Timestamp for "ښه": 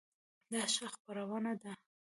0.73-0.87